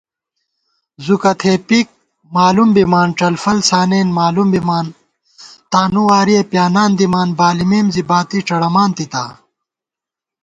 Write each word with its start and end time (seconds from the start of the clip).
زُکہ 1.05 1.31
تھېپِک 1.39 1.87
مالُوم 2.35 2.69
بِمان، 2.75 3.09
ڄلفل 3.17 3.57
سانېن 3.69 4.07
مالُوم 4.17 4.47
بِمان 4.53 4.85
* 5.29 5.71
تانُو 5.71 6.01
وارِیَہ 6.09 6.41
پیانان 6.51 6.91
دِمان 6.99 7.29
بالِمېم 7.39 7.87
زی 7.93 8.03
باتی 8.09 8.39
ڄڑَمان 8.47 8.89
تِتا 8.97 9.23